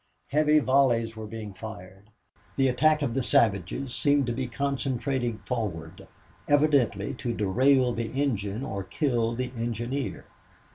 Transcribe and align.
Heavy 0.29 0.57
volleys 0.57 1.15
were 1.15 1.27
being 1.27 1.53
fired. 1.53 2.09
The 2.55 2.69
attack 2.69 3.03
of 3.03 3.13
the 3.13 3.21
savages 3.21 3.93
seemed 3.93 4.25
to 4.25 4.33
be 4.33 4.47
concentrating 4.47 5.37
forward, 5.45 6.07
evidently 6.47 7.13
to 7.19 7.35
derail 7.35 7.93
the 7.93 8.09
engine 8.19 8.63
or 8.63 8.81
kill 8.83 9.35
the 9.35 9.51
engineer. 9.55 10.25